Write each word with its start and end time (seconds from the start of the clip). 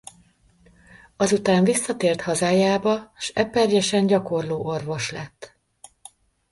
Azután 1.17 1.63
visszatért 1.63 2.21
hazájába 2.21 3.11
s 3.17 3.31
Eperjesen 3.35 4.05
gyakorló 4.05 4.65
orvos 4.65 5.11
lett. 5.11 5.57